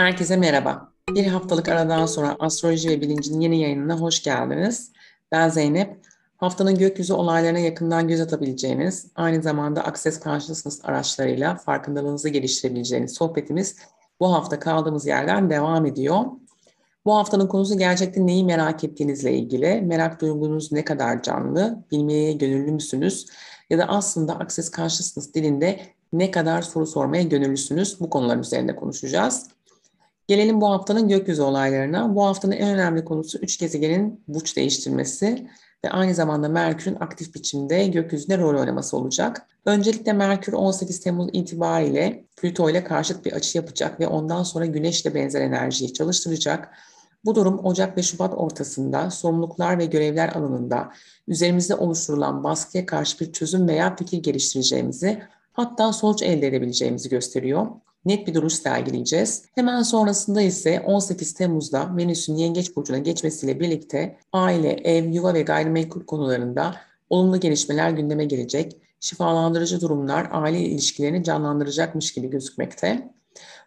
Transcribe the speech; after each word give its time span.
Herkese 0.00 0.36
merhaba. 0.36 0.92
Bir 1.10 1.26
haftalık 1.26 1.68
aradan 1.68 2.06
sonra 2.06 2.36
Astroloji 2.38 2.88
ve 2.88 3.00
Bilincin 3.00 3.40
yeni 3.40 3.60
yayınına 3.60 4.00
hoş 4.00 4.22
geldiniz. 4.22 4.92
Ben 5.32 5.48
Zeynep. 5.48 5.96
Haftanın 6.36 6.78
gökyüzü 6.78 7.12
olaylarına 7.12 7.58
yakından 7.58 8.08
göz 8.08 8.20
atabileceğiniz, 8.20 9.06
aynı 9.14 9.42
zamanda 9.42 9.84
Access 9.84 10.22
Consciousness 10.22 10.80
araçlarıyla 10.84 11.56
farkındalığınızı 11.56 12.28
geliştirebileceğiniz 12.28 13.14
sohbetimiz 13.14 13.76
bu 14.20 14.32
hafta 14.32 14.58
kaldığımız 14.58 15.06
yerden 15.06 15.50
devam 15.50 15.86
ediyor. 15.86 16.20
Bu 17.04 17.16
haftanın 17.16 17.46
konusu 17.46 17.78
gerçekten 17.78 18.26
neyi 18.26 18.44
merak 18.44 18.84
ettiğinizle 18.84 19.32
ilgili. 19.32 19.82
Merak 19.82 20.20
duygunuz 20.20 20.72
ne 20.72 20.84
kadar 20.84 21.22
canlı, 21.22 21.84
bilmeye 21.90 22.32
gönüllü 22.32 22.72
müsünüz? 22.72 23.26
Ya 23.70 23.78
da 23.78 23.84
aslında 23.88 24.38
Access 24.38 24.70
Consciousness 24.72 25.34
dilinde 25.34 25.80
ne 26.12 26.30
kadar 26.30 26.62
soru 26.62 26.86
sormaya 26.86 27.22
gönüllüsünüz? 27.22 28.00
Bu 28.00 28.10
konuların 28.10 28.40
üzerinde 28.40 28.76
konuşacağız. 28.76 29.59
Gelelim 30.30 30.60
bu 30.60 30.70
haftanın 30.70 31.08
gökyüzü 31.08 31.42
olaylarına. 31.42 32.14
Bu 32.14 32.24
haftanın 32.24 32.52
en 32.52 32.74
önemli 32.74 33.04
konusu 33.04 33.38
üç 33.38 33.58
gezegenin 33.58 34.24
burç 34.28 34.56
değiştirmesi 34.56 35.48
ve 35.84 35.90
aynı 35.90 36.14
zamanda 36.14 36.48
Merkür'ün 36.48 36.96
aktif 37.00 37.34
biçimde 37.34 37.86
gökyüzünde 37.86 38.38
rol 38.38 38.60
oynaması 38.60 38.96
olacak. 38.96 39.46
Öncelikle 39.66 40.12
Merkür 40.12 40.52
18 40.52 41.00
Temmuz 41.00 41.28
itibariyle 41.32 42.24
Plüto 42.36 42.70
ile 42.70 42.84
karşıt 42.84 43.24
bir 43.24 43.32
açı 43.32 43.58
yapacak 43.58 44.00
ve 44.00 44.06
ondan 44.06 44.42
sonra 44.42 44.66
Güneş 44.66 45.02
ile 45.02 45.14
benzer 45.14 45.40
enerjiyi 45.40 45.92
çalıştıracak. 45.92 46.68
Bu 47.24 47.34
durum 47.34 47.64
Ocak 47.64 47.96
ve 47.96 48.02
Şubat 48.02 48.34
ortasında 48.36 49.10
sorumluluklar 49.10 49.78
ve 49.78 49.86
görevler 49.86 50.28
alanında 50.28 50.92
üzerimizde 51.28 51.74
oluşturulan 51.74 52.44
baskıya 52.44 52.86
karşı 52.86 53.20
bir 53.20 53.32
çözüm 53.32 53.68
veya 53.68 53.96
fikir 53.96 54.22
geliştireceğimizi 54.22 55.22
hatta 55.52 55.92
sonuç 55.92 56.22
elde 56.22 56.46
edebileceğimizi 56.46 57.08
gösteriyor 57.08 57.66
net 58.04 58.26
bir 58.26 58.34
duruş 58.34 58.52
sergileyeceğiz. 58.52 59.44
Hemen 59.54 59.82
sonrasında 59.82 60.40
ise 60.40 60.80
18 60.80 61.34
Temmuz'da 61.34 61.96
Venüs'ün 61.96 62.36
Yengeç 62.36 62.76
Burcu'na 62.76 62.98
geçmesiyle 62.98 63.60
birlikte 63.60 64.16
aile, 64.32 64.72
ev, 64.72 65.08
yuva 65.08 65.34
ve 65.34 65.42
gayrimenkul 65.42 66.04
konularında 66.04 66.76
olumlu 67.10 67.40
gelişmeler 67.40 67.90
gündeme 67.90 68.24
gelecek. 68.24 68.76
Şifalandırıcı 69.00 69.80
durumlar 69.80 70.28
aile 70.30 70.60
ilişkilerini 70.60 71.24
canlandıracakmış 71.24 72.12
gibi 72.12 72.30
gözükmekte. 72.30 73.10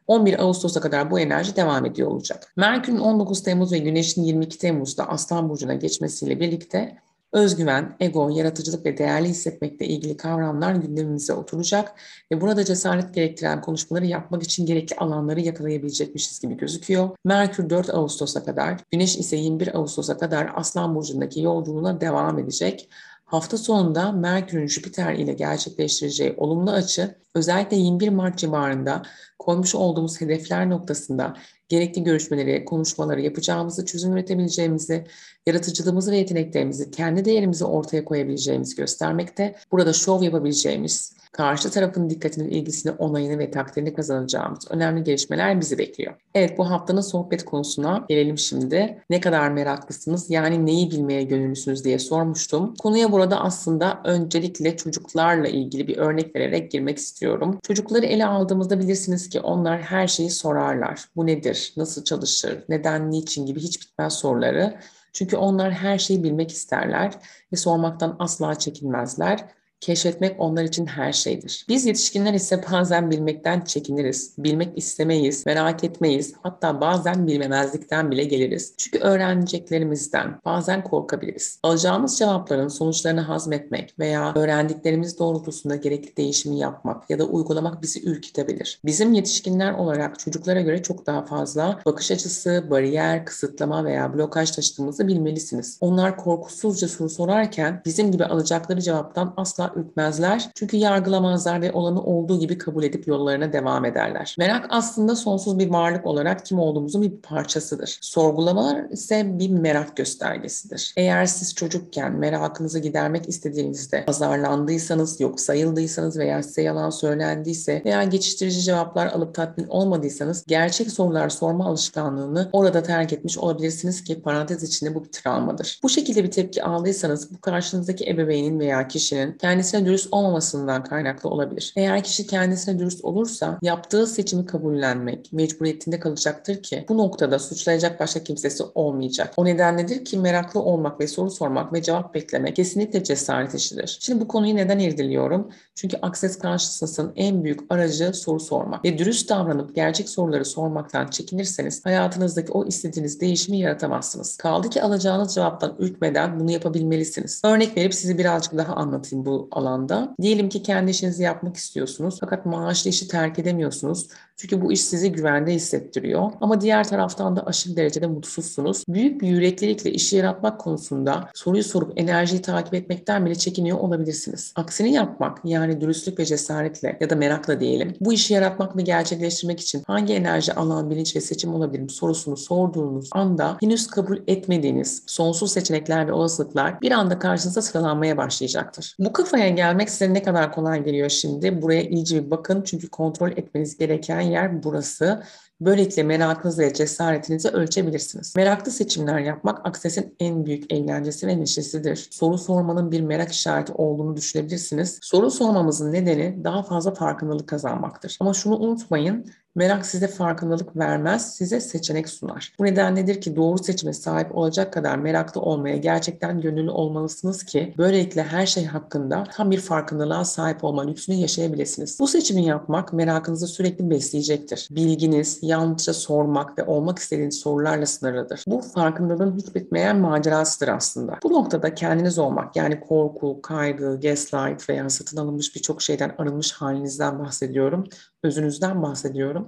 11 0.07 0.39
Ağustos'a 0.39 0.81
kadar 0.81 1.11
bu 1.11 1.19
enerji 1.19 1.55
devam 1.55 1.85
ediyor 1.85 2.11
olacak. 2.11 2.53
Merkür'ün 2.55 2.97
19 2.97 3.43
Temmuz 3.43 3.71
ve 3.71 3.77
Güneş'in 3.77 4.23
22 4.23 4.57
Temmuz'da 4.57 5.09
Aslan 5.09 5.49
Burcu'na 5.49 5.73
geçmesiyle 5.73 6.39
birlikte 6.39 6.97
Özgüven, 7.33 7.95
ego, 7.99 8.29
yaratıcılık 8.29 8.85
ve 8.85 8.97
değerli 8.97 9.29
hissetmekle 9.29 9.85
ilgili 9.85 10.17
kavramlar 10.17 10.75
gündemimize 10.75 11.33
oturacak 11.33 11.93
ve 12.31 12.41
burada 12.41 12.65
cesaret 12.65 13.13
gerektiren 13.13 13.61
konuşmaları 13.61 14.05
yapmak 14.05 14.43
için 14.43 14.65
gerekli 14.65 14.95
alanları 14.95 15.39
yakalayabilecekmişiz 15.39 16.39
gibi 16.39 16.57
gözüküyor. 16.57 17.09
Merkür 17.25 17.69
4 17.69 17.89
Ağustos'a 17.89 18.43
kadar, 18.43 18.79
Güneş 18.91 19.17
ise 19.17 19.35
21 19.35 19.77
Ağustos'a 19.77 20.17
kadar 20.17 20.51
Aslan 20.55 20.95
Burcu'ndaki 20.95 21.41
yolculuğuna 21.41 22.01
devam 22.01 22.39
edecek. 22.39 22.89
Hafta 23.25 23.57
sonunda 23.57 24.11
Merkür'ün 24.11 24.67
Jüpiter 24.67 25.13
ile 25.13 25.33
gerçekleştireceği 25.33 26.33
olumlu 26.37 26.71
açı 26.71 27.15
özellikle 27.35 27.77
21 27.77 28.09
Mart 28.09 28.37
civarında 28.37 29.01
koymuş 29.39 29.75
olduğumuz 29.75 30.21
hedefler 30.21 30.69
noktasında 30.69 31.33
gerekli 31.69 32.03
görüşmeleri, 32.03 32.65
konuşmaları 32.65 33.21
yapacağımızı, 33.21 33.85
çözüm 33.85 34.13
üretebileceğimizi, 34.13 35.03
yaratıcılığımızı 35.47 36.11
ve 36.11 36.17
yeteneklerimizi, 36.17 36.91
kendi 36.91 37.25
değerimizi 37.25 37.65
ortaya 37.65 38.05
koyabileceğimizi 38.05 38.75
göstermekte. 38.75 39.55
Burada 39.71 39.93
şov 39.93 40.23
yapabileceğimiz, 40.23 41.13
karşı 41.33 41.69
tarafın 41.69 42.09
dikkatinin, 42.09 42.49
ilgisini, 42.49 42.91
onayını 42.91 43.39
ve 43.39 43.51
takdirini 43.51 43.93
kazanacağımız 43.93 44.67
önemli 44.69 45.03
gelişmeler 45.03 45.61
bizi 45.61 45.77
bekliyor. 45.77 46.13
Evet 46.35 46.57
bu 46.57 46.69
haftanın 46.69 47.01
sohbet 47.01 47.45
konusuna 47.45 48.05
gelelim 48.09 48.37
şimdi. 48.37 49.03
Ne 49.09 49.19
kadar 49.19 49.49
meraklısınız 49.49 50.29
yani 50.29 50.65
neyi 50.65 50.91
bilmeye 50.91 51.23
gönüllüsünüz 51.23 51.85
diye 51.85 51.99
sormuştum. 51.99 52.75
Konuya 52.75 53.11
burada 53.11 53.41
aslında 53.41 54.01
öncelikle 54.03 54.77
çocuklarla 54.77 55.47
ilgili 55.47 55.87
bir 55.87 55.97
örnek 55.97 56.35
vererek 56.35 56.71
girmek 56.71 56.97
istiyorum. 56.97 57.59
Çocukları 57.63 58.05
ele 58.05 58.25
aldığımızda 58.25 58.79
bilirsiniz 58.79 59.29
ki 59.29 59.39
onlar 59.39 59.81
her 59.81 60.07
şeyi 60.07 60.29
sorarlar. 60.29 61.05
Bu 61.15 61.27
nedir? 61.27 61.52
Nasıl 61.77 62.03
çalışır? 62.03 62.63
Neden, 62.69 63.11
niçin 63.11 63.45
gibi 63.45 63.59
hiç 63.59 63.81
bitmez 63.81 64.13
soruları. 64.13 64.79
Çünkü 65.13 65.37
onlar 65.37 65.71
her 65.71 65.97
şeyi 65.97 66.23
bilmek 66.23 66.51
isterler 66.51 67.13
ve 67.53 67.57
sormaktan 67.57 68.15
asla 68.19 68.55
çekinmezler 68.55 69.45
Keşfetmek 69.83 70.35
onlar 70.39 70.63
için 70.63 70.85
her 70.85 71.13
şeydir. 71.13 71.65
Biz 71.69 71.85
yetişkinler 71.85 72.33
ise 72.33 72.63
bazen 72.71 73.11
bilmekten 73.11 73.61
çekiniriz, 73.61 74.33
bilmek 74.37 74.77
istemeyiz, 74.77 75.45
merak 75.45 75.83
etmeyiz, 75.83 76.33
hatta 76.43 76.81
bazen 76.81 77.27
bilmemezlikten 77.27 78.11
bile 78.11 78.23
geliriz. 78.23 78.73
Çünkü 78.77 78.99
öğreneceklerimizden 78.99 80.39
bazen 80.45 80.83
korkabiliriz. 80.83 81.59
Alacağımız 81.63 82.17
cevapların 82.17 82.67
sonuçlarını 82.67 83.21
hazmetmek 83.21 83.99
veya 83.99 84.33
öğrendiklerimiz 84.35 85.19
doğrultusunda 85.19 85.75
gerekli 85.75 86.17
değişimi 86.17 86.59
yapmak 86.59 87.09
ya 87.09 87.19
da 87.19 87.23
uygulamak 87.23 87.81
bizi 87.81 88.09
ürkütebilir. 88.09 88.79
Bizim 88.85 89.13
yetişkinler 89.13 89.73
olarak 89.73 90.19
çocuklara 90.19 90.61
göre 90.61 90.83
çok 90.83 91.05
daha 91.05 91.25
fazla 91.25 91.79
bakış 91.85 92.11
açısı, 92.11 92.67
bariyer, 92.69 93.25
kısıtlama 93.25 93.85
veya 93.85 94.13
blokaj 94.13 94.51
taşıdığımızı 94.51 95.07
bilmelisiniz. 95.07 95.77
Onlar 95.81 96.17
korkusuzca 96.17 96.87
soru 96.87 97.09
sorarken 97.09 97.81
bizim 97.85 98.11
gibi 98.11 98.25
alacakları 98.25 98.81
cevaptan 98.81 99.33
asla 99.37 99.72
ürkmezler. 99.75 100.49
Çünkü 100.55 100.77
yargılamazlar 100.77 101.61
ve 101.61 101.71
olanı 101.71 102.03
olduğu 102.03 102.39
gibi 102.39 102.57
kabul 102.57 102.83
edip 102.83 103.07
yollarına 103.07 103.53
devam 103.53 103.85
ederler. 103.85 104.35
Merak 104.39 104.65
aslında 104.69 105.15
sonsuz 105.15 105.59
bir 105.59 105.69
varlık 105.69 106.05
olarak 106.05 106.45
kim 106.45 106.59
olduğumuzun 106.59 107.01
bir 107.01 107.11
parçasıdır. 107.11 107.97
Sorgulamalar 108.01 108.89
ise 108.89 109.39
bir 109.39 109.49
merak 109.49 109.97
göstergesidir. 109.97 110.93
Eğer 110.97 111.25
siz 111.25 111.55
çocukken 111.55 112.13
merakınızı 112.13 112.79
gidermek 112.79 113.29
istediğinizde 113.29 114.03
azarlandıysanız, 114.07 115.19
yok 115.19 115.39
sayıldıysanız 115.39 116.17
veya 116.17 116.43
size 116.43 116.61
yalan 116.61 116.89
söylendiyse 116.89 117.81
veya 117.85 118.03
geçiştirici 118.03 118.61
cevaplar 118.61 119.07
alıp 119.07 119.35
tatmin 119.35 119.67
olmadıysanız 119.67 120.45
gerçek 120.47 120.91
sorular 120.91 121.29
sorma 121.29 121.65
alışkanlığını 121.65 122.49
orada 122.53 122.83
terk 122.83 123.13
etmiş 123.13 123.37
olabilirsiniz 123.37 124.03
ki 124.03 124.21
parantez 124.21 124.63
içinde 124.63 124.95
bu 124.95 125.03
bir 125.03 125.11
travmadır. 125.11 125.79
Bu 125.83 125.89
şekilde 125.89 126.23
bir 126.23 126.31
tepki 126.31 126.63
aldıysanız 126.63 127.33
bu 127.33 127.41
karşınızdaki 127.41 128.09
ebeveynin 128.09 128.59
veya 128.59 128.87
kişinin 128.87 129.37
kendisine 129.53 129.85
dürüst 129.85 130.07
olmamasından 130.11 130.83
kaynaklı 130.83 131.29
olabilir. 131.29 131.73
Eğer 131.75 132.03
kişi 132.03 132.27
kendisine 132.27 132.79
dürüst 132.79 133.05
olursa 133.05 133.59
yaptığı 133.61 134.07
seçimi 134.07 134.45
kabullenmek 134.45 135.33
mecburiyetinde 135.33 135.99
kalacaktır 135.99 136.63
ki 136.63 136.85
bu 136.89 136.97
noktada 136.97 137.39
suçlayacak 137.39 137.99
başka 137.99 138.23
kimsesi 138.23 138.63
olmayacak. 138.75 139.33
O 139.37 139.45
nedenledir 139.45 140.05
ki 140.05 140.17
meraklı 140.17 140.59
olmak 140.59 140.99
ve 140.99 141.07
soru 141.07 141.31
sormak 141.31 141.73
ve 141.73 141.81
cevap 141.81 142.13
beklemek 142.13 142.55
kesinlikle 142.55 143.03
cesaret 143.03 143.53
işidir. 143.53 143.97
Şimdi 144.01 144.21
bu 144.21 144.27
konuyu 144.27 144.55
neden 144.55 144.79
irdeliyorum? 144.79 145.49
Çünkü 145.75 145.97
Access 146.01 146.41
Consciousness'ın 146.41 147.13
en 147.15 147.43
büyük 147.43 147.59
aracı 147.69 148.13
soru 148.13 148.39
sormak. 148.39 148.85
Ve 148.85 148.97
dürüst 148.97 149.29
davranıp 149.29 149.75
gerçek 149.75 150.09
soruları 150.09 150.45
sormaktan 150.45 151.07
çekinirseniz 151.07 151.85
hayatınızdaki 151.85 152.51
o 152.51 152.65
istediğiniz 152.65 153.21
değişimi 153.21 153.57
yaratamazsınız. 153.59 154.37
Kaldı 154.37 154.69
ki 154.69 154.81
alacağınız 154.81 155.33
cevaptan 155.33 155.75
ürkmeden 155.79 156.39
bunu 156.39 156.51
yapabilmelisiniz. 156.51 157.41
Örnek 157.45 157.77
verip 157.77 157.93
sizi 157.93 158.17
birazcık 158.17 158.57
daha 158.57 158.73
anlatayım 158.73 159.25
bu 159.25 159.42
alanda. 159.51 160.15
Diyelim 160.21 160.49
ki 160.49 160.63
kendi 160.63 160.91
işinizi 160.91 161.23
yapmak 161.23 161.57
istiyorsunuz 161.57 162.17
fakat 162.19 162.45
maaşlı 162.45 162.89
işi 162.89 163.07
terk 163.07 163.39
edemiyorsunuz. 163.39 164.07
Çünkü 164.37 164.61
bu 164.61 164.71
iş 164.71 164.81
sizi 164.81 165.11
güvende 165.11 165.53
hissettiriyor. 165.53 166.31
Ama 166.41 166.61
diğer 166.61 166.87
taraftan 166.87 167.35
da 167.35 167.45
aşırı 167.45 167.75
derecede 167.75 168.07
mutsuzsunuz. 168.07 168.83
Büyük 168.87 169.21
bir 169.21 169.27
yüreklilikle 169.27 169.91
işi 169.91 170.15
yaratmak 170.15 170.59
konusunda 170.59 171.29
soruyu 171.33 171.63
sorup 171.63 171.93
enerjiyi 171.95 172.41
takip 172.41 172.73
etmekten 172.73 173.25
bile 173.25 173.35
çekiniyor 173.35 173.77
olabilirsiniz. 173.77 174.53
Aksini 174.55 174.93
yapmak 174.93 175.39
yani 175.43 175.81
dürüstlük 175.81 176.19
ve 176.19 176.25
cesaretle 176.25 176.97
ya 177.01 177.09
da 177.09 177.15
merakla 177.15 177.59
diyelim 177.59 177.93
bu 177.99 178.13
işi 178.13 178.33
yaratmak 178.33 178.77
ve 178.77 178.81
gerçekleştirmek 178.81 179.59
için 179.59 179.83
hangi 179.87 180.13
enerji, 180.13 180.53
alan, 180.53 180.89
bilinç 180.89 181.15
ve 181.15 181.21
seçim 181.21 181.53
olabilirim 181.53 181.89
sorusunu 181.89 182.37
sorduğunuz 182.37 183.09
anda 183.11 183.57
henüz 183.59 183.87
kabul 183.87 184.17
etmediğiniz 184.27 185.03
sonsuz 185.07 185.51
seçenekler 185.51 186.07
ve 186.07 186.13
olasılıklar 186.13 186.81
bir 186.81 186.91
anda 186.91 187.19
karşınıza 187.19 187.61
sıralanmaya 187.61 188.17
başlayacaktır. 188.17 188.95
Bu 188.99 189.13
kafaya 189.13 189.49
gelmek 189.49 189.89
size 189.89 190.13
ne 190.13 190.23
kadar 190.23 190.51
kolay 190.51 190.83
geliyor 190.83 191.09
şimdi? 191.09 191.61
Buraya 191.61 191.83
iyice 191.83 192.25
bir 192.25 192.31
bakın 192.31 192.61
çünkü 192.65 192.89
kontrol 192.89 193.31
etmeniz 193.31 193.77
gereken 193.77 194.21
yer 194.33 194.63
burası. 194.63 195.23
Böylelikle 195.61 196.03
merakınızı 196.03 196.61
ve 196.61 196.73
cesaretinizi 196.73 197.49
ölçebilirsiniz. 197.49 198.35
Meraklı 198.35 198.71
seçimler 198.71 199.19
yapmak 199.19 199.65
Akses'in 199.65 200.15
en 200.19 200.45
büyük 200.45 200.73
eğlencesi 200.73 201.27
ve 201.27 201.39
neşesidir. 201.39 202.07
Soru 202.11 202.37
sormanın 202.37 202.91
bir 202.91 203.01
merak 203.01 203.31
işareti 203.31 203.73
olduğunu 203.73 204.15
düşünebilirsiniz. 204.15 204.99
Soru 205.01 205.31
sormamızın 205.31 205.93
nedeni 205.93 206.43
daha 206.43 206.63
fazla 206.63 206.93
farkındalık 206.93 207.49
kazanmaktır. 207.49 208.17
Ama 208.19 208.33
şunu 208.33 208.57
unutmayın, 208.57 209.25
Merak 209.55 209.85
size 209.85 210.07
farkındalık 210.07 210.77
vermez, 210.77 211.35
size 211.35 211.59
seçenek 211.61 212.09
sunar. 212.09 212.53
Bu 212.59 212.65
nedenledir 212.65 213.21
ki 213.21 213.35
doğru 213.35 213.63
seçime 213.63 213.93
sahip 213.93 214.37
olacak 214.37 214.73
kadar 214.73 214.97
meraklı 214.97 215.41
olmaya 215.41 215.77
gerçekten 215.77 216.41
gönüllü 216.41 216.69
olmalısınız 216.69 217.43
ki 217.43 217.73
böylelikle 217.77 218.23
her 218.23 218.45
şey 218.45 218.65
hakkında 218.65 219.23
tam 219.35 219.51
bir 219.51 219.59
farkındalığa 219.59 220.25
sahip 220.25 220.63
olma 220.63 220.87
lüksünü 220.87 221.15
yaşayabilirsiniz. 221.15 221.99
Bu 221.99 222.07
seçimi 222.07 222.45
yapmak 222.45 222.93
merakınızı 222.93 223.47
sürekli 223.47 223.89
besleyecektir. 223.89 224.67
Bilginiz, 224.71 225.39
yalnızca 225.41 225.93
sormak 225.93 226.59
ve 226.59 226.63
olmak 226.63 226.99
istediğiniz 226.99 227.39
sorularla 227.39 227.85
sınırlıdır. 227.85 228.43
Bu 228.47 228.61
farkındalığın 228.61 229.37
hiç 229.37 229.55
bitmeyen 229.55 229.97
macerasıdır 229.97 230.67
aslında. 230.67 231.19
Bu 231.23 231.33
noktada 231.33 231.75
kendiniz 231.75 232.19
olmak 232.19 232.55
yani 232.55 232.79
korku, 232.79 233.41
kaygı, 233.41 233.99
gaslight 234.01 234.69
veya 234.69 234.89
satın 234.89 235.17
alınmış 235.17 235.55
birçok 235.55 235.81
şeyden 235.81 236.15
arınmış 236.17 236.51
halinizden 236.51 237.19
bahsediyorum. 237.19 237.83
Özünüzden 238.23 238.81
bahsediyorum 238.83 239.47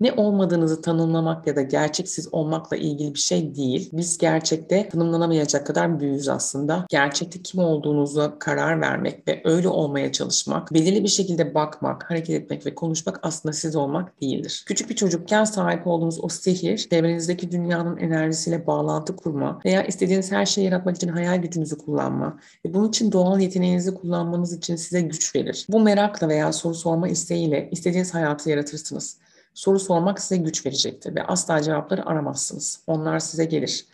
ne 0.00 0.12
olmadığınızı 0.12 0.82
tanımlamak 0.82 1.46
ya 1.46 1.56
da 1.56 1.62
gerçeksiz 1.62 2.28
olmakla 2.32 2.76
ilgili 2.76 3.14
bir 3.14 3.18
şey 3.18 3.54
değil. 3.54 3.90
Biz 3.92 4.18
gerçekte 4.18 4.88
tanımlanamayacak 4.88 5.66
kadar 5.66 6.00
büyüyüz 6.00 6.28
aslında. 6.28 6.86
Gerçekte 6.88 7.42
kim 7.42 7.60
olduğunuza 7.60 8.38
karar 8.38 8.80
vermek 8.80 9.28
ve 9.28 9.42
öyle 9.44 9.68
olmaya 9.68 10.12
çalışmak, 10.12 10.74
belirli 10.74 11.04
bir 11.04 11.08
şekilde 11.08 11.54
bakmak, 11.54 12.10
hareket 12.10 12.42
etmek 12.42 12.66
ve 12.66 12.74
konuşmak 12.74 13.20
aslında 13.22 13.52
siz 13.52 13.76
olmak 13.76 14.20
değildir. 14.20 14.64
Küçük 14.66 14.90
bir 14.90 14.96
çocukken 14.96 15.44
sahip 15.44 15.86
olduğunuz 15.86 16.24
o 16.24 16.28
sihir, 16.28 16.76
çevrenizdeki 16.78 17.52
dünyanın 17.52 17.96
enerjisiyle 17.96 18.66
bağlantı 18.66 19.16
kurma 19.16 19.60
veya 19.64 19.82
istediğiniz 19.82 20.32
her 20.32 20.46
şeyi 20.46 20.64
yaratmak 20.64 20.96
için 20.96 21.08
hayal 21.08 21.36
gücünüzü 21.36 21.78
kullanma 21.78 22.38
ve 22.66 22.74
bunun 22.74 22.88
için 22.88 23.12
doğal 23.12 23.40
yeteneğinizi 23.40 23.94
kullanmanız 23.94 24.52
için 24.52 24.76
size 24.76 25.00
güç 25.00 25.34
verir. 25.34 25.66
Bu 25.68 25.80
merakla 25.80 26.28
veya 26.28 26.52
soru 26.52 26.74
sorma 26.74 27.08
isteğiyle 27.08 27.68
istediğiniz 27.72 28.14
hayatı 28.14 28.50
yaratırsınız. 28.50 29.18
Soru 29.58 29.78
sormak 29.78 30.20
size 30.20 30.36
güç 30.36 30.66
verecektir 30.66 31.14
ve 31.14 31.22
asla 31.22 31.62
cevapları 31.62 32.06
aramazsınız. 32.06 32.82
Onlar 32.86 33.18
size 33.18 33.44
gelir. 33.44 33.86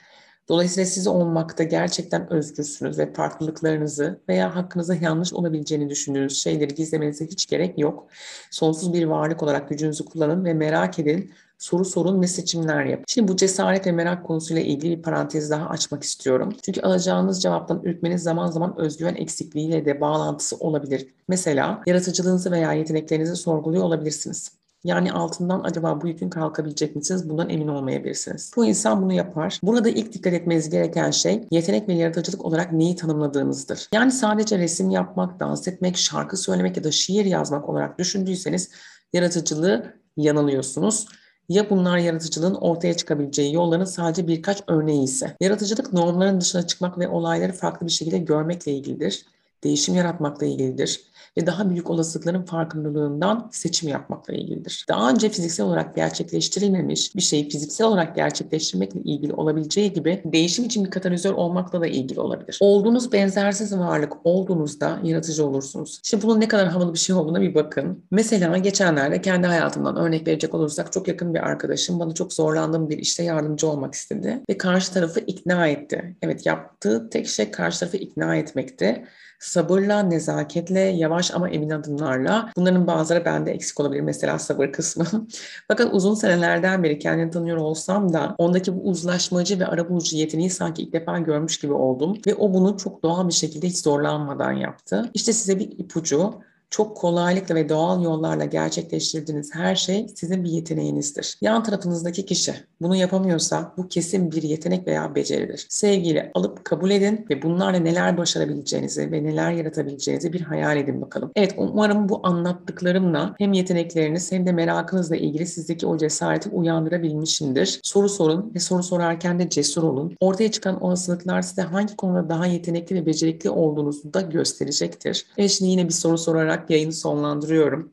Dolayısıyla 0.48 0.86
siz 0.86 1.06
olmakta 1.06 1.64
gerçekten 1.64 2.32
özgürsünüz 2.32 2.98
ve 2.98 3.12
farklılıklarınızı 3.12 4.20
veya 4.28 4.56
hakkınızda 4.56 4.94
yanlış 4.94 5.32
olabileceğini 5.32 5.90
düşündüğünüz 5.90 6.42
şeyleri 6.42 6.74
gizlemenize 6.74 7.26
hiç 7.26 7.46
gerek 7.46 7.78
yok. 7.78 8.06
Sonsuz 8.50 8.92
bir 8.92 9.04
varlık 9.04 9.42
olarak 9.42 9.68
gücünüzü 9.68 10.04
kullanın 10.04 10.44
ve 10.44 10.54
merak 10.54 10.98
edin, 10.98 11.32
soru 11.58 11.84
sorun 11.84 12.22
ve 12.22 12.26
seçimler 12.26 12.84
yapın. 12.84 13.04
Şimdi 13.08 13.32
bu 13.32 13.36
cesaret 13.36 13.86
ve 13.86 13.92
merak 13.92 14.26
konusuyla 14.26 14.62
ilgili 14.62 14.98
bir 14.98 15.02
parantez 15.02 15.50
daha 15.50 15.68
açmak 15.68 16.02
istiyorum. 16.02 16.56
Çünkü 16.62 16.80
alacağınız 16.80 17.42
cevaptan 17.42 17.82
ürkmeniz 17.84 18.22
zaman 18.22 18.46
zaman 18.46 18.78
özgüven 18.78 19.14
eksikliğiyle 19.14 19.84
de 19.84 20.00
bağlantısı 20.00 20.56
olabilir. 20.56 21.14
Mesela 21.28 21.82
yaratıcılığınızı 21.86 22.50
veya 22.50 22.72
yeteneklerinizi 22.72 23.36
sorguluyor 23.36 23.84
olabilirsiniz. 23.84 24.63
Yani 24.84 25.12
altından 25.12 25.60
acaba 25.64 26.00
bu 26.00 26.08
yükün 26.08 26.30
kalkabilecek 26.30 26.96
misiniz? 26.96 27.28
Bundan 27.28 27.50
emin 27.50 27.68
olmayabilirsiniz. 27.68 28.52
Bu 28.56 28.66
insan 28.66 29.02
bunu 29.02 29.12
yapar. 29.12 29.60
Burada 29.62 29.88
ilk 29.88 30.12
dikkat 30.12 30.32
etmeniz 30.32 30.70
gereken 30.70 31.10
şey 31.10 31.48
yetenek 31.50 31.88
ve 31.88 31.92
yaratıcılık 31.92 32.44
olarak 32.44 32.72
neyi 32.72 32.96
tanımladığınızdır. 32.96 33.88
Yani 33.92 34.12
sadece 34.12 34.58
resim 34.58 34.90
yapmak, 34.90 35.40
dans 35.40 35.68
etmek, 35.68 35.96
şarkı 35.96 36.36
söylemek 36.36 36.76
ya 36.76 36.84
da 36.84 36.90
şiir 36.90 37.24
yazmak 37.24 37.68
olarak 37.68 37.98
düşündüyseniz 37.98 38.70
yaratıcılığı 39.12 39.94
yanılıyorsunuz. 40.16 41.06
Ya 41.48 41.70
bunlar 41.70 41.98
yaratıcılığın 41.98 42.54
ortaya 42.54 42.94
çıkabileceği 42.94 43.54
yolların 43.54 43.84
sadece 43.84 44.28
birkaç 44.28 44.62
örneği 44.66 45.04
ise. 45.04 45.36
Yaratıcılık 45.40 45.92
normların 45.92 46.40
dışına 46.40 46.66
çıkmak 46.66 46.98
ve 46.98 47.08
olayları 47.08 47.52
farklı 47.52 47.86
bir 47.86 47.92
şekilde 47.92 48.18
görmekle 48.18 48.72
ilgilidir. 48.72 49.26
Değişim 49.64 49.94
yaratmakla 49.94 50.46
ilgilidir 50.46 51.00
ve 51.38 51.46
daha 51.46 51.70
büyük 51.70 51.90
olasılıkların 51.90 52.42
farkındalığından 52.42 53.48
seçim 53.52 53.88
yapmakla 53.88 54.34
ilgilidir. 54.34 54.86
Daha 54.88 55.10
önce 55.10 55.28
fiziksel 55.28 55.66
olarak 55.66 55.96
gerçekleştirilmemiş 55.96 57.16
bir 57.16 57.20
şeyi 57.20 57.48
fiziksel 57.48 57.86
olarak 57.86 58.16
gerçekleştirmekle 58.16 59.00
ilgili 59.00 59.32
olabileceği 59.32 59.92
gibi 59.92 60.22
değişim 60.24 60.64
için 60.64 60.84
bir 60.84 60.90
katalizör 60.90 61.32
olmakla 61.32 61.80
da 61.80 61.86
ilgili 61.86 62.20
olabilir. 62.20 62.58
Olduğunuz 62.60 63.12
benzersiz 63.12 63.78
varlık 63.78 64.12
olduğunuzda 64.24 65.00
yaratıcı 65.02 65.46
olursunuz. 65.46 66.00
Şimdi 66.02 66.22
bunun 66.22 66.40
ne 66.40 66.48
kadar 66.48 66.68
havalı 66.68 66.94
bir 66.94 66.98
şey 66.98 67.16
olduğuna 67.16 67.40
bir 67.40 67.54
bakın. 67.54 68.04
Mesela 68.10 68.58
geçenlerde 68.58 69.20
kendi 69.20 69.46
hayatımdan 69.46 69.96
örnek 69.96 70.26
verecek 70.26 70.54
olursak 70.54 70.92
çok 70.92 71.08
yakın 71.08 71.34
bir 71.34 71.40
arkadaşım 71.40 72.00
bana 72.00 72.14
çok 72.14 72.32
zorlandığım 72.32 72.90
bir 72.90 72.98
işte 72.98 73.22
yardımcı 73.22 73.68
olmak 73.68 73.94
istedi 73.94 74.42
ve 74.50 74.58
karşı 74.58 74.92
tarafı 74.92 75.20
ikna 75.20 75.66
etti. 75.68 76.16
Evet 76.22 76.46
yaptığı 76.46 77.10
tek 77.10 77.28
şey 77.28 77.50
karşı 77.50 77.80
tarafı 77.80 77.96
ikna 77.96 78.36
etmekti 78.36 79.04
sabırla, 79.38 80.02
nezaketle, 80.02 80.80
yavaş 80.80 81.34
ama 81.34 81.48
emin 81.48 81.70
adımlarla. 81.70 82.50
Bunların 82.56 82.86
bazıları 82.86 83.24
bende 83.24 83.52
eksik 83.52 83.80
olabilir. 83.80 84.00
Mesela 84.00 84.38
sabır 84.38 84.72
kısmı. 84.72 85.04
Fakat 85.68 85.94
uzun 85.94 86.14
senelerden 86.14 86.82
beri 86.82 86.98
kendini 86.98 87.30
tanıyor 87.30 87.56
olsam 87.56 88.12
da 88.12 88.34
ondaki 88.38 88.76
bu 88.76 88.80
uzlaşmacı 88.80 89.60
ve 89.60 89.66
arabulucu 89.66 90.16
yeteneği 90.16 90.50
sanki 90.50 90.82
ilk 90.82 90.92
defa 90.92 91.18
görmüş 91.18 91.58
gibi 91.58 91.72
oldum. 91.72 92.18
Ve 92.26 92.34
o 92.34 92.54
bunu 92.54 92.76
çok 92.76 93.02
doğal 93.02 93.28
bir 93.28 93.32
şekilde 93.32 93.66
hiç 93.66 93.78
zorlanmadan 93.78 94.52
yaptı. 94.52 95.10
İşte 95.14 95.32
size 95.32 95.58
bir 95.58 95.78
ipucu 95.78 96.34
çok 96.74 96.96
kolaylıkla 96.96 97.54
ve 97.54 97.68
doğal 97.68 98.02
yollarla 98.02 98.44
gerçekleştirdiğiniz 98.44 99.54
her 99.54 99.76
şey 99.76 100.06
sizin 100.14 100.44
bir 100.44 100.50
yeteneğinizdir. 100.50 101.38
Yan 101.40 101.62
tarafınızdaki 101.62 102.26
kişi 102.26 102.54
bunu 102.80 102.96
yapamıyorsa 102.96 103.72
bu 103.76 103.88
kesin 103.88 104.32
bir 104.32 104.42
yetenek 104.42 104.86
veya 104.86 105.14
beceridir. 105.14 105.66
Sevgiyle 105.68 106.30
alıp 106.34 106.64
kabul 106.64 106.90
edin 106.90 107.26
ve 107.30 107.42
bunlarla 107.42 107.78
neler 107.78 108.18
başarabileceğinizi 108.18 109.12
ve 109.12 109.24
neler 109.24 109.52
yaratabileceğinizi 109.52 110.32
bir 110.32 110.40
hayal 110.40 110.76
edin 110.76 111.00
bakalım. 111.02 111.30
Evet 111.36 111.54
umarım 111.56 112.08
bu 112.08 112.20
anlattıklarımla 112.22 113.34
hem 113.38 113.52
yetenekleriniz 113.52 114.32
hem 114.32 114.46
de 114.46 114.52
merakınızla 114.52 115.16
ilgili 115.16 115.46
sizdeki 115.46 115.86
o 115.86 115.98
cesareti 115.98 116.48
uyandırabilmişimdir. 116.48 117.80
Soru 117.82 118.08
sorun 118.08 118.52
ve 118.54 118.58
soru 118.58 118.82
sorarken 118.82 119.38
de 119.38 119.48
cesur 119.48 119.82
olun. 119.82 120.16
Ortaya 120.20 120.50
çıkan 120.50 120.82
olasılıklar 120.82 121.42
size 121.42 121.62
hangi 121.62 121.96
konuda 121.96 122.28
daha 122.28 122.46
yetenekli 122.46 122.96
ve 122.96 123.06
becerikli 123.06 123.50
olduğunuzu 123.50 124.14
da 124.14 124.20
gösterecektir. 124.20 125.26
Evet 125.38 125.50
şimdi 125.50 125.70
yine 125.70 125.84
bir 125.84 125.92
soru 125.92 126.18
sorarak 126.18 126.63
yayını 126.70 126.92
sonlandırıyorum. 126.92 127.90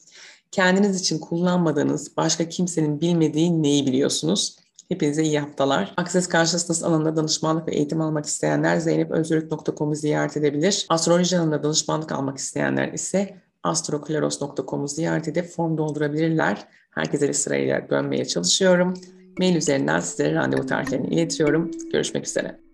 Kendiniz 0.51 1.01
için 1.01 1.19
kullanmadığınız 1.19 2.17
başka 2.17 2.49
kimsenin 2.49 3.01
bilmediği 3.01 3.63
neyi 3.63 3.87
biliyorsunuz? 3.87 4.57
Hepinize 4.89 5.23
iyi 5.23 5.39
haftalar. 5.39 5.93
Akses 5.97 6.27
karşısınız 6.27 6.83
alanında 6.83 7.15
danışmanlık 7.15 7.67
ve 7.67 7.75
eğitim 7.75 8.01
almak 8.01 8.25
isteyenler 8.25 8.77
zeynepözürük.com'u 8.77 9.95
ziyaret 9.95 10.37
edebilir. 10.37 10.85
Astroloji 10.89 11.37
alanında 11.37 11.63
danışmanlık 11.63 12.11
almak 12.11 12.37
isteyenler 12.37 12.93
ise 12.93 13.37
astrokleros.com'u 13.63 14.87
ziyaret 14.87 15.27
edip 15.27 15.45
form 15.45 15.77
doldurabilirler. 15.77 16.67
Herkese 16.91 17.33
sırayla 17.33 17.89
dönmeye 17.89 18.25
çalışıyorum. 18.25 18.93
Mail 19.39 19.55
üzerinden 19.55 19.99
size 19.99 20.33
randevu 20.33 20.65
tarihlerini 20.65 21.07
iletiyorum. 21.07 21.71
Görüşmek 21.91 22.27
üzere. 22.27 22.70